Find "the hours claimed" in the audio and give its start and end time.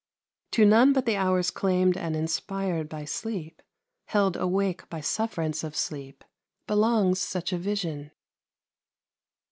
1.05-1.95